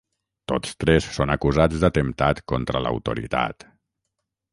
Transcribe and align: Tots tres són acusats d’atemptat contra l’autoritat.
Tots 0.51 0.71
tres 0.83 1.09
són 1.17 1.33
acusats 1.33 1.83
d’atemptat 1.83 2.41
contra 2.53 2.81
l’autoritat. 2.87 3.67